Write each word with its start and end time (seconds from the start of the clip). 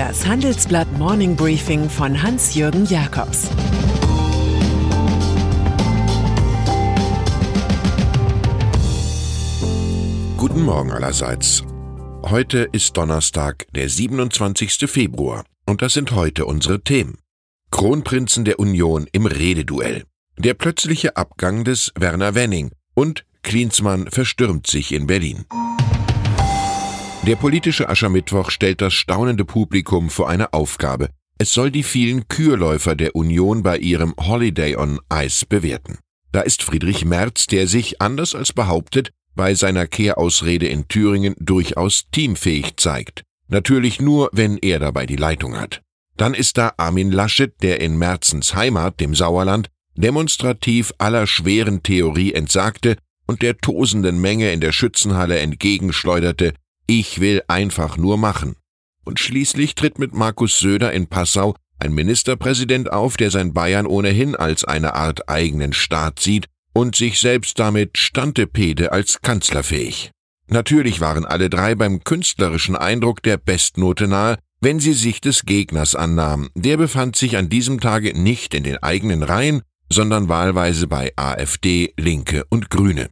Das 0.00 0.26
Handelsblatt 0.26 0.90
Morning 0.96 1.36
Briefing 1.36 1.90
von 1.90 2.22
Hans-Jürgen 2.22 2.86
Jakobs 2.86 3.50
Guten 10.38 10.62
Morgen 10.62 10.90
allerseits. 10.90 11.62
Heute 12.22 12.66
ist 12.72 12.96
Donnerstag, 12.96 13.66
der 13.74 13.90
27. 13.90 14.90
Februar, 14.90 15.44
und 15.66 15.82
das 15.82 15.92
sind 15.92 16.12
heute 16.12 16.46
unsere 16.46 16.80
Themen. 16.80 17.18
Kronprinzen 17.70 18.46
der 18.46 18.58
Union 18.58 19.06
im 19.12 19.26
Rededuell, 19.26 20.04
der 20.38 20.54
plötzliche 20.54 21.18
Abgang 21.18 21.64
des 21.64 21.92
Werner 21.94 22.34
Wenning 22.34 22.70
und 22.94 23.26
Klinsmann 23.42 24.10
verstürmt 24.10 24.66
sich 24.66 24.92
in 24.92 25.06
Berlin. 25.06 25.44
Der 27.26 27.36
politische 27.36 27.90
Aschermittwoch 27.90 28.50
stellt 28.50 28.80
das 28.80 28.94
staunende 28.94 29.44
Publikum 29.44 30.08
vor 30.08 30.30
eine 30.30 30.54
Aufgabe. 30.54 31.10
Es 31.36 31.52
soll 31.52 31.70
die 31.70 31.82
vielen 31.82 32.28
Kürläufer 32.28 32.96
der 32.96 33.14
Union 33.14 33.62
bei 33.62 33.76
ihrem 33.76 34.14
Holiday 34.18 34.76
on 34.76 35.00
Ice 35.12 35.44
bewerten. 35.46 35.98
Da 36.32 36.40
ist 36.40 36.62
Friedrich 36.62 37.04
Merz, 37.04 37.46
der 37.46 37.66
sich, 37.66 38.00
anders 38.00 38.34
als 38.34 38.54
behauptet, 38.54 39.10
bei 39.34 39.54
seiner 39.54 39.86
Kehrausrede 39.86 40.66
in 40.66 40.88
Thüringen 40.88 41.34
durchaus 41.38 42.06
teamfähig 42.10 42.78
zeigt. 42.78 43.22
Natürlich 43.48 44.00
nur, 44.00 44.30
wenn 44.32 44.56
er 44.56 44.78
dabei 44.78 45.04
die 45.04 45.16
Leitung 45.16 45.58
hat. 45.60 45.82
Dann 46.16 46.32
ist 46.32 46.56
da 46.56 46.72
Armin 46.78 47.10
Laschet, 47.10 47.52
der 47.62 47.80
in 47.80 47.98
Merzens 47.98 48.54
Heimat, 48.54 48.98
dem 48.98 49.14
Sauerland, 49.14 49.68
demonstrativ 49.94 50.92
aller 50.96 51.26
schweren 51.26 51.82
Theorie 51.82 52.32
entsagte 52.32 52.96
und 53.26 53.42
der 53.42 53.58
tosenden 53.58 54.20
Menge 54.20 54.52
in 54.52 54.60
der 54.60 54.72
Schützenhalle 54.72 55.38
entgegenschleuderte, 55.38 56.54
ich 56.90 57.20
will 57.20 57.40
einfach 57.46 57.96
nur 57.96 58.18
machen. 58.18 58.56
Und 59.04 59.20
schließlich 59.20 59.76
tritt 59.76 60.00
mit 60.00 60.12
Markus 60.12 60.58
Söder 60.58 60.92
in 60.92 61.06
Passau 61.06 61.54
ein 61.78 61.92
Ministerpräsident 61.92 62.92
auf, 62.92 63.16
der 63.16 63.30
sein 63.30 63.54
Bayern 63.54 63.86
ohnehin 63.86 64.34
als 64.34 64.64
eine 64.64 64.94
Art 64.94 65.28
eigenen 65.28 65.72
Staat 65.72 66.18
sieht 66.18 66.46
und 66.72 66.96
sich 66.96 67.20
selbst 67.20 67.60
damit 67.60 67.96
Stantepede 67.96 68.90
als 68.90 69.22
kanzlerfähig. 69.22 70.10
Natürlich 70.48 71.00
waren 71.00 71.24
alle 71.24 71.48
drei 71.48 71.76
beim 71.76 72.02
künstlerischen 72.02 72.74
Eindruck 72.74 73.22
der 73.22 73.36
Bestnote 73.36 74.08
nahe, 74.08 74.38
wenn 74.60 74.80
sie 74.80 74.92
sich 74.92 75.20
des 75.20 75.46
Gegners 75.46 75.94
annahmen. 75.94 76.50
Der 76.56 76.76
befand 76.76 77.14
sich 77.14 77.36
an 77.36 77.48
diesem 77.48 77.78
Tage 77.80 78.20
nicht 78.20 78.52
in 78.52 78.64
den 78.64 78.78
eigenen 78.78 79.22
Reihen, 79.22 79.62
sondern 79.88 80.28
wahlweise 80.28 80.88
bei 80.88 81.12
AfD, 81.14 81.94
Linke 81.96 82.44
und 82.50 82.68
Grüne. 82.68 83.08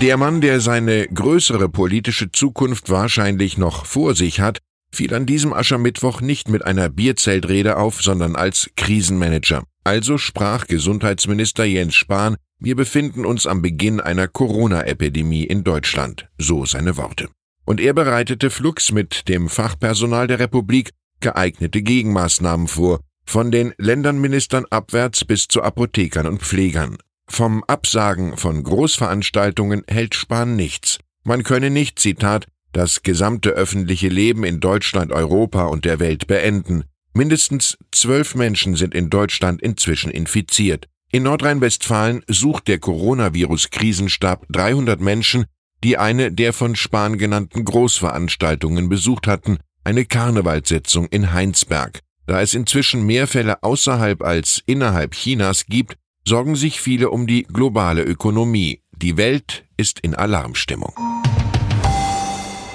Der 0.00 0.18
Mann, 0.18 0.42
der 0.42 0.60
seine 0.60 1.08
größere 1.08 1.70
politische 1.70 2.30
Zukunft 2.30 2.90
wahrscheinlich 2.90 3.56
noch 3.56 3.86
vor 3.86 4.14
sich 4.14 4.40
hat, 4.40 4.58
fiel 4.92 5.14
an 5.14 5.24
diesem 5.24 5.54
Aschermittwoch 5.54 6.20
nicht 6.20 6.50
mit 6.50 6.66
einer 6.66 6.90
Bierzeltrede 6.90 7.78
auf, 7.78 8.02
sondern 8.02 8.36
als 8.36 8.70
Krisenmanager. 8.76 9.64
Also 9.84 10.18
sprach 10.18 10.66
Gesundheitsminister 10.66 11.64
Jens 11.64 11.94
Spahn, 11.94 12.36
wir 12.58 12.76
befinden 12.76 13.24
uns 13.24 13.46
am 13.46 13.62
Beginn 13.62 14.00
einer 14.00 14.28
Corona-Epidemie 14.28 15.44
in 15.44 15.64
Deutschland, 15.64 16.28
so 16.36 16.66
seine 16.66 16.98
Worte. 16.98 17.28
Und 17.64 17.80
er 17.80 17.94
bereitete 17.94 18.50
flugs 18.50 18.92
mit 18.92 19.28
dem 19.28 19.48
Fachpersonal 19.48 20.26
der 20.26 20.38
Republik 20.40 20.90
geeignete 21.20 21.80
Gegenmaßnahmen 21.80 22.68
vor, 22.68 23.00
von 23.24 23.50
den 23.50 23.72
Ländernministern 23.78 24.66
abwärts 24.70 25.24
bis 25.24 25.48
zu 25.48 25.62
Apothekern 25.62 26.26
und 26.26 26.42
Pflegern. 26.42 26.98
Vom 27.28 27.64
Absagen 27.64 28.36
von 28.36 28.62
Großveranstaltungen 28.62 29.82
hält 29.88 30.14
Spahn 30.14 30.56
nichts. 30.56 30.98
Man 31.24 31.42
könne 31.42 31.70
nicht, 31.70 31.98
Zitat, 31.98 32.46
das 32.72 33.02
gesamte 33.02 33.50
öffentliche 33.50 34.08
Leben 34.08 34.44
in 34.44 34.60
Deutschland, 34.60 35.12
Europa 35.12 35.64
und 35.64 35.84
der 35.84 35.98
Welt 35.98 36.26
beenden. 36.26 36.84
Mindestens 37.14 37.78
zwölf 37.90 38.34
Menschen 38.34 38.76
sind 38.76 38.94
in 38.94 39.10
Deutschland 39.10 39.62
inzwischen 39.62 40.10
infiziert. 40.10 40.86
In 41.10 41.22
Nordrhein-Westfalen 41.22 42.22
sucht 42.28 42.68
der 42.68 42.78
Coronavirus-Krisenstab 42.78 44.46
300 44.50 45.00
Menschen, 45.00 45.46
die 45.82 45.98
eine 45.98 46.32
der 46.32 46.52
von 46.52 46.76
Spahn 46.76 47.16
genannten 47.16 47.64
Großveranstaltungen 47.64 48.88
besucht 48.88 49.26
hatten, 49.26 49.58
eine 49.84 50.04
Karnevalssitzung 50.04 51.06
in 51.06 51.32
Heinsberg. 51.32 52.00
Da 52.26 52.40
es 52.40 52.54
inzwischen 52.54 53.06
mehr 53.06 53.26
Fälle 53.26 53.62
außerhalb 53.62 54.22
als 54.22 54.62
innerhalb 54.66 55.14
Chinas 55.14 55.66
gibt, 55.66 55.96
sorgen 56.28 56.56
sich 56.56 56.80
viele 56.80 57.10
um 57.10 57.26
die 57.26 57.44
globale 57.44 58.02
Ökonomie. 58.02 58.80
Die 58.96 59.16
Welt 59.16 59.64
ist 59.76 60.00
in 60.00 60.14
Alarmstimmung. 60.14 60.92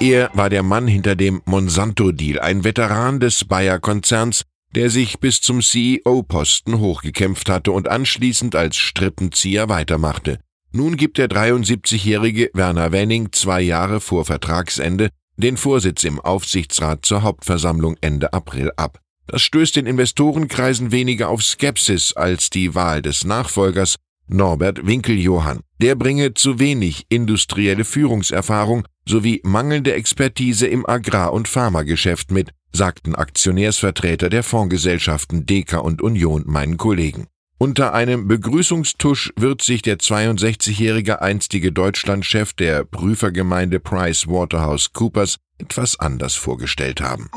Er 0.00 0.30
war 0.34 0.50
der 0.50 0.62
Mann 0.62 0.88
hinter 0.88 1.14
dem 1.14 1.42
Monsanto-Deal, 1.44 2.40
ein 2.40 2.64
Veteran 2.64 3.20
des 3.20 3.44
Bayer-Konzerns, 3.44 4.42
der 4.74 4.90
sich 4.90 5.20
bis 5.20 5.40
zum 5.40 5.60
CEO-Posten 5.60 6.78
hochgekämpft 6.78 7.50
hatte 7.50 7.72
und 7.72 7.88
anschließend 7.88 8.56
als 8.56 8.76
Strippenzieher 8.76 9.68
weitermachte. 9.68 10.38
Nun 10.72 10.96
gibt 10.96 11.18
der 11.18 11.28
73-jährige 11.28 12.50
Werner 12.54 12.92
Wenning 12.92 13.30
zwei 13.32 13.60
Jahre 13.60 14.00
vor 14.00 14.24
Vertragsende 14.24 15.10
den 15.36 15.56
Vorsitz 15.56 16.04
im 16.04 16.18
Aufsichtsrat 16.20 17.04
zur 17.04 17.22
Hauptversammlung 17.22 17.96
Ende 18.00 18.32
April 18.32 18.72
ab. 18.76 18.98
Das 19.32 19.40
stößt 19.40 19.76
den 19.76 19.86
Investorenkreisen 19.86 20.92
weniger 20.92 21.30
auf 21.30 21.42
Skepsis 21.42 22.12
als 22.12 22.50
die 22.50 22.74
Wahl 22.74 23.00
des 23.00 23.24
Nachfolgers 23.24 23.96
Norbert 24.28 24.86
Winkeljohann. 24.86 25.60
Der 25.80 25.94
bringe 25.94 26.34
zu 26.34 26.58
wenig 26.58 27.06
industrielle 27.08 27.86
Führungserfahrung 27.86 28.86
sowie 29.08 29.40
mangelnde 29.42 29.94
Expertise 29.94 30.66
im 30.66 30.84
Agrar- 30.84 31.32
und 31.32 31.48
Pharmageschäft 31.48 32.30
mit, 32.30 32.50
sagten 32.74 33.14
Aktionärsvertreter 33.14 34.28
der 34.28 34.42
Fondsgesellschaften 34.42 35.46
Deka 35.46 35.78
und 35.78 36.02
Union 36.02 36.44
meinen 36.44 36.76
Kollegen. 36.76 37.26
Unter 37.56 37.94
einem 37.94 38.28
Begrüßungstusch 38.28 39.32
wird 39.36 39.62
sich 39.62 39.80
der 39.80 39.96
62-jährige 39.96 41.22
einstige 41.22 41.72
Deutschlandchef 41.72 42.52
der 42.52 42.84
Prüfergemeinde 42.84 43.80
Price 43.80 44.26
Waterhouse 44.26 44.92
Coopers 44.92 45.38
etwas 45.56 45.98
anders 45.98 46.34
vorgestellt 46.34 47.00
haben. 47.00 47.30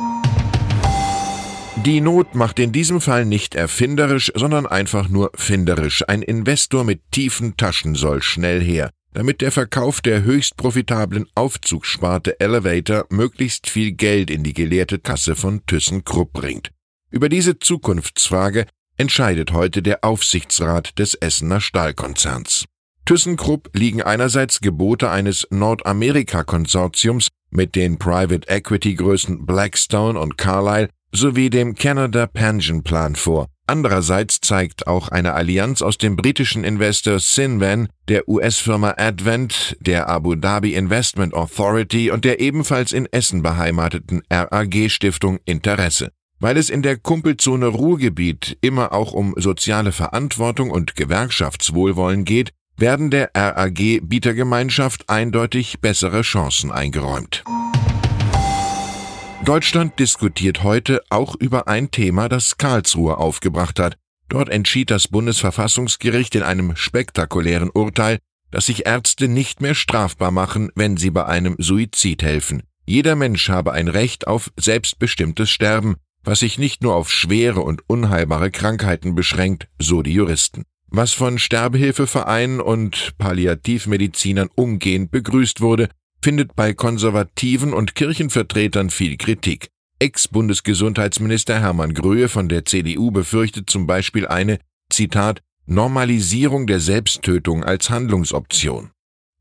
Die 1.85 2.01
Not 2.01 2.33
macht 2.33 2.57
in 2.57 2.71
diesem 2.71 2.99
Fall 2.99 3.25
nicht 3.25 3.53
erfinderisch, 3.53 4.31
sondern 4.33 4.65
einfach 4.65 5.07
nur 5.07 5.29
finderisch. 5.35 6.03
Ein 6.07 6.23
Investor 6.23 6.83
mit 6.83 7.11
tiefen 7.11 7.57
Taschen 7.57 7.93
soll 7.93 8.23
schnell 8.23 8.59
her, 8.59 8.89
damit 9.13 9.41
der 9.41 9.51
Verkauf 9.51 10.01
der 10.01 10.23
höchst 10.23 10.57
profitablen 10.57 11.27
Aufzugssparte 11.35 12.39
Elevator 12.39 13.05
möglichst 13.11 13.69
viel 13.69 13.91
Geld 13.91 14.31
in 14.31 14.43
die 14.43 14.53
geleerte 14.53 14.97
Kasse 14.97 15.35
von 15.35 15.63
ThyssenKrupp 15.67 16.33
bringt. 16.33 16.71
Über 17.11 17.29
diese 17.29 17.59
Zukunftsfrage 17.59 18.65
entscheidet 18.97 19.51
heute 19.51 19.83
der 19.83 20.03
Aufsichtsrat 20.03 20.97
des 20.97 21.13
Essener 21.13 21.61
Stahlkonzerns. 21.61 22.65
ThyssenKrupp 23.05 23.69
liegen 23.73 24.01
einerseits 24.01 24.59
Gebote 24.59 25.11
eines 25.11 25.45
Nordamerika-Konsortiums 25.51 27.27
mit 27.51 27.75
den 27.75 27.99
Private 27.99 28.47
Equity 28.47 28.95
Größen 28.95 29.45
Blackstone 29.45 30.19
und 30.19 30.39
Carlyle 30.39 30.89
sowie 31.15 31.49
dem 31.49 31.75
Canada 31.75 32.27
Pension 32.27 32.83
Plan 32.83 33.15
vor. 33.15 33.47
Andererseits 33.67 34.41
zeigt 34.41 34.85
auch 34.85 35.09
eine 35.09 35.33
Allianz 35.33 35.81
aus 35.81 35.97
dem 35.97 36.15
britischen 36.15 36.63
Investor 36.63 37.19
Sinvan, 37.19 37.87
der 38.07 38.29
US-Firma 38.29 38.93
Advent, 38.97 39.75
der 39.79 40.07
Abu 40.07 40.35
Dhabi 40.35 40.75
Investment 40.75 41.33
Authority 41.33 42.11
und 42.11 42.25
der 42.25 42.39
ebenfalls 42.39 42.91
in 42.91 43.07
Essen 43.11 43.41
beheimateten 43.41 44.21
RAG 44.31 44.89
Stiftung 44.89 45.39
Interesse. 45.45 46.11
Weil 46.39 46.57
es 46.57 46.69
in 46.69 46.83
der 46.83 46.97
Kumpelzone 46.97 47.67
Ruhrgebiet 47.67 48.57
immer 48.61 48.93
auch 48.93 49.13
um 49.13 49.33
soziale 49.37 49.91
Verantwortung 49.91 50.69
und 50.69 50.95
Gewerkschaftswohlwollen 50.95 52.23
geht, 52.23 52.51
werden 52.77 53.09
der 53.09 53.31
RAG 53.33 53.79
Bietergemeinschaft 54.03 55.09
eindeutig 55.09 55.79
bessere 55.79 56.21
Chancen 56.21 56.71
eingeräumt. 56.71 57.43
Deutschland 59.43 59.99
diskutiert 59.99 60.63
heute 60.63 61.01
auch 61.09 61.35
über 61.35 61.67
ein 61.67 61.91
Thema, 61.91 62.29
das 62.29 62.57
Karlsruhe 62.57 63.17
aufgebracht 63.17 63.79
hat. 63.79 63.97
Dort 64.29 64.49
entschied 64.49 64.89
das 64.89 65.07
Bundesverfassungsgericht 65.07 66.33
in 66.35 66.41
einem 66.41 66.75
spektakulären 66.75 67.69
Urteil, 67.69 68.19
dass 68.49 68.67
sich 68.67 68.85
Ärzte 68.85 69.27
nicht 69.27 69.61
mehr 69.61 69.75
strafbar 69.75 70.31
machen, 70.31 70.71
wenn 70.75 70.97
sie 70.97 71.11
bei 71.11 71.25
einem 71.25 71.55
Suizid 71.59 72.23
helfen. 72.23 72.63
Jeder 72.85 73.15
Mensch 73.15 73.49
habe 73.49 73.73
ein 73.73 73.87
Recht 73.87 74.27
auf 74.27 74.51
selbstbestimmtes 74.57 75.49
Sterben, 75.49 75.95
was 76.23 76.39
sich 76.39 76.57
nicht 76.57 76.81
nur 76.81 76.95
auf 76.95 77.11
schwere 77.11 77.61
und 77.61 77.83
unheilbare 77.87 78.49
Krankheiten 78.51 79.13
beschränkt, 79.13 79.67
so 79.77 80.01
die 80.01 80.13
Juristen. 80.13 80.63
Was 80.87 81.13
von 81.13 81.37
Sterbehilfevereinen 81.37 82.61
und 82.61 83.13
Palliativmedizinern 83.17 84.49
umgehend 84.55 85.11
begrüßt 85.11 85.61
wurde, 85.61 85.89
findet 86.25 86.55
bei 86.55 86.73
Konservativen 86.73 87.71
und 87.71 87.93
Kirchenvertretern 87.93 88.89
viel 88.89 89.15
Kritik. 89.15 89.67
Ex-Bundesgesundheitsminister 89.99 91.59
Hermann 91.59 91.93
Gröhe 91.93 92.29
von 92.29 92.49
der 92.49 92.65
CDU 92.65 93.11
befürchtet 93.11 93.69
zum 93.69 93.85
Beispiel 93.85 94.25
eine, 94.25 94.57
Zitat, 94.89 95.43
Normalisierung 95.67 96.65
der 96.65 96.79
Selbsttötung 96.79 97.63
als 97.63 97.91
Handlungsoption. 97.91 98.89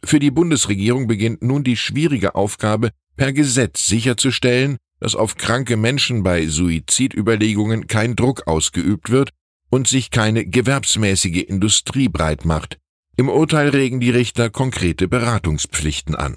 Für 0.04 0.18
die 0.18 0.30
Bundesregierung 0.30 1.06
beginnt 1.06 1.42
nun 1.42 1.64
die 1.64 1.78
schwierige 1.78 2.34
Aufgabe, 2.34 2.90
per 3.16 3.32
Gesetz 3.32 3.86
sicherzustellen, 3.86 4.76
dass 5.00 5.14
auf 5.14 5.38
kranke 5.38 5.78
Menschen 5.78 6.22
bei 6.22 6.46
Suizidüberlegungen 6.46 7.86
kein 7.86 8.14
Druck 8.14 8.46
ausgeübt 8.46 9.08
wird 9.08 9.30
und 9.70 9.88
sich 9.88 10.10
keine 10.10 10.44
gewerbsmäßige 10.44 11.44
Industrie 11.44 12.10
breit 12.10 12.44
macht. 12.44 12.76
Im 13.16 13.28
Urteil 13.28 13.68
regen 13.68 14.00
die 14.00 14.10
Richter 14.10 14.50
konkrete 14.50 15.06
Beratungspflichten 15.06 16.16
an. 16.16 16.34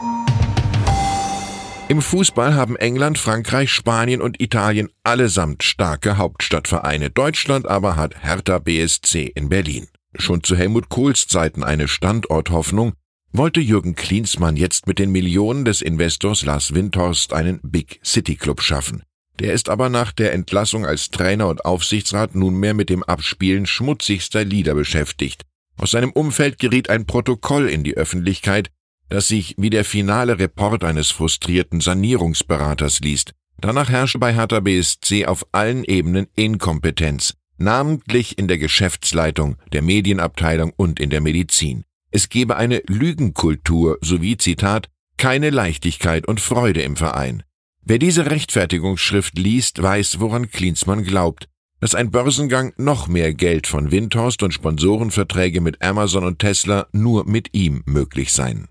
Im 1.89 2.01
Fußball 2.01 2.53
haben 2.53 2.75
England, 2.75 3.17
Frankreich, 3.17 3.71
Spanien 3.71 4.21
und 4.21 4.39
Italien 4.39 4.89
allesamt 5.03 5.63
starke 5.63 6.17
Hauptstadtvereine. 6.17 7.09
Deutschland 7.09 7.67
aber 7.67 7.95
hat 7.95 8.23
Hertha 8.23 8.59
BSC 8.59 9.31
in 9.33 9.49
Berlin. 9.49 9.87
Schon 10.15 10.43
zu 10.43 10.55
Helmut 10.55 10.89
Kohls 10.89 11.27
Zeiten 11.27 11.63
eine 11.63 11.87
Standorthoffnung, 11.87 12.93
wollte 13.31 13.59
Jürgen 13.59 13.95
Klinsmann 13.95 14.55
jetzt 14.55 14.85
mit 14.85 14.99
den 14.99 15.11
Millionen 15.11 15.65
des 15.65 15.81
Investors 15.81 16.45
Lars 16.45 16.75
Windhorst 16.75 17.33
einen 17.33 17.59
Big 17.63 17.99
City 18.03 18.35
Club 18.35 18.61
schaffen. 18.61 19.03
Der 19.39 19.53
ist 19.53 19.69
aber 19.69 19.89
nach 19.89 20.11
der 20.11 20.33
Entlassung 20.33 20.85
als 20.85 21.09
Trainer 21.09 21.47
und 21.47 21.65
Aufsichtsrat 21.65 22.35
nunmehr 22.35 22.73
mit 22.75 22.89
dem 22.89 23.03
Abspielen 23.03 23.65
schmutzigster 23.65 24.43
Lieder 24.43 24.75
beschäftigt. 24.75 25.43
Aus 25.77 25.91
seinem 25.91 26.11
Umfeld 26.11 26.57
geriet 26.57 26.89
ein 26.89 27.05
Protokoll 27.05 27.69
in 27.69 27.83
die 27.83 27.95
Öffentlichkeit, 27.95 28.69
das 29.09 29.27
sich 29.27 29.55
wie 29.57 29.69
der 29.69 29.85
finale 29.85 30.39
Report 30.39 30.83
eines 30.83 31.11
frustrierten 31.11 31.81
Sanierungsberaters 31.81 32.99
liest. 32.99 33.33
Danach 33.59 33.89
herrsche 33.89 34.19
bei 34.19 34.33
Hertha 34.33 34.59
BSC 34.59 35.25
auf 35.25 35.45
allen 35.51 35.83
Ebenen 35.83 36.27
Inkompetenz, 36.35 37.35
namentlich 37.57 38.37
in 38.37 38.47
der 38.47 38.57
Geschäftsleitung, 38.57 39.57
der 39.71 39.81
Medienabteilung 39.81 40.73
und 40.75 40.99
in 40.99 41.09
der 41.09 41.21
Medizin. 41.21 41.83
Es 42.11 42.29
gebe 42.29 42.55
eine 42.57 42.81
Lügenkultur 42.87 43.97
sowie, 44.01 44.37
Zitat, 44.37 44.89
keine 45.17 45.49
Leichtigkeit 45.49 46.27
und 46.27 46.39
Freude 46.39 46.81
im 46.81 46.95
Verein. 46.95 47.43
Wer 47.81 47.99
diese 47.99 48.29
Rechtfertigungsschrift 48.29 49.37
liest, 49.37 49.81
weiß, 49.81 50.19
woran 50.19 50.49
Klinsmann 50.49 51.03
glaubt, 51.03 51.47
dass 51.79 51.95
ein 51.95 52.11
Börsengang 52.11 52.73
noch 52.77 53.07
mehr 53.07 53.33
Geld 53.33 53.67
von 53.67 53.91
Windhorst 53.91 54.43
und 54.43 54.53
Sponsorenverträge 54.53 55.61
mit 55.61 55.81
Amazon 55.81 56.23
und 56.23 56.39
Tesla 56.39 56.87
nur 56.91 57.25
mit 57.25 57.53
ihm 57.53 57.83
möglich 57.85 58.31
seien. 58.33 58.67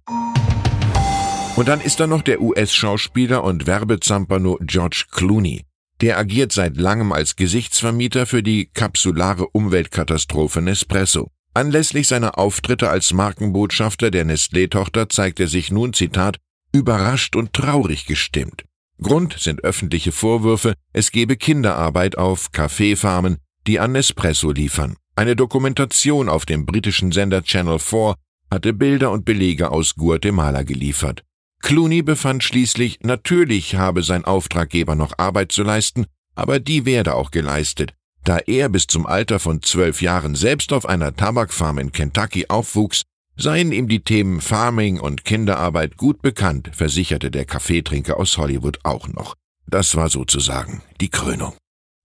Und 1.56 1.68
dann 1.68 1.80
ist 1.80 2.00
da 2.00 2.06
noch 2.06 2.22
der 2.22 2.42
US-Schauspieler 2.42 3.42
und 3.42 3.66
Werbezampano 3.66 4.58
George 4.60 5.04
Clooney. 5.10 5.64
Der 6.02 6.18
agiert 6.18 6.52
seit 6.52 6.76
langem 6.76 7.12
als 7.12 7.36
Gesichtsvermieter 7.36 8.26
für 8.26 8.42
die 8.42 8.68
kapsulare 8.74 9.46
Umweltkatastrophe 9.48 10.60
Nespresso. 10.60 11.30
Anlässlich 11.54 12.08
seiner 12.08 12.38
Auftritte 12.38 12.90
als 12.90 13.14
Markenbotschafter 13.14 14.10
der 14.10 14.26
Nestlé-Tochter 14.26 15.08
zeigt 15.08 15.40
er 15.40 15.48
sich 15.48 15.72
nun, 15.72 15.94
Zitat, 15.94 16.36
überrascht 16.72 17.34
und 17.34 17.54
traurig 17.54 18.04
gestimmt. 18.04 18.64
Grund 19.02 19.36
sind 19.38 19.62
öffentliche 19.62 20.10
Vorwürfe, 20.10 20.74
es 20.92 21.10
gebe 21.10 21.36
Kinderarbeit 21.36 22.16
auf 22.16 22.50
Kaffeefarmen, 22.52 23.36
die 23.66 23.78
an 23.78 23.92
Nespresso 23.92 24.50
liefern. 24.52 24.96
Eine 25.14 25.36
Dokumentation 25.36 26.28
auf 26.28 26.46
dem 26.46 26.66
britischen 26.66 27.12
Sender 27.12 27.42
Channel 27.42 27.78
4 27.78 28.14
hatte 28.50 28.72
Bilder 28.72 29.10
und 29.10 29.24
Belege 29.24 29.70
aus 29.70 29.94
Guatemala 29.96 30.62
geliefert. 30.62 31.24
Clooney 31.62 32.02
befand 32.02 32.44
schließlich, 32.44 33.00
natürlich 33.02 33.74
habe 33.74 34.02
sein 34.02 34.24
Auftraggeber 34.24 34.94
noch 34.94 35.18
Arbeit 35.18 35.52
zu 35.52 35.62
leisten, 35.62 36.06
aber 36.34 36.60
die 36.60 36.84
werde 36.84 37.14
auch 37.14 37.30
geleistet. 37.30 37.94
Da 38.24 38.38
er 38.38 38.68
bis 38.68 38.86
zum 38.86 39.06
Alter 39.06 39.38
von 39.38 39.62
zwölf 39.62 40.02
Jahren 40.02 40.34
selbst 40.34 40.72
auf 40.72 40.86
einer 40.86 41.14
Tabakfarm 41.14 41.78
in 41.78 41.92
Kentucky 41.92 42.46
aufwuchs, 42.48 43.02
seien 43.36 43.72
ihm 43.72 43.88
die 43.88 44.00
Themen 44.00 44.40
Farming 44.40 44.98
und 44.98 45.24
Kinderarbeit 45.24 45.96
gut 45.96 46.22
bekannt, 46.22 46.70
versicherte 46.72 47.30
der 47.30 47.44
Kaffeetrinker 47.44 48.18
aus 48.18 48.38
Hollywood 48.38 48.78
auch 48.82 49.08
noch. 49.08 49.34
Das 49.66 49.96
war 49.96 50.08
sozusagen 50.08 50.82
die 51.00 51.10
Krönung. 51.10 51.54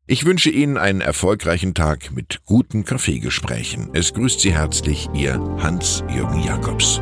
Ich 0.07 0.25
wünsche 0.25 0.49
Ihnen 0.49 0.77
einen 0.77 0.99
erfolgreichen 0.99 1.73
Tag 1.73 2.11
mit 2.11 2.41
guten 2.45 2.83
Kaffeegesprächen. 2.83 3.91
Es 3.93 4.13
grüßt 4.13 4.41
Sie 4.41 4.53
herzlich 4.53 5.07
Ihr 5.13 5.39
Hans-Jürgen 5.59 6.43
Jakobs. 6.43 6.99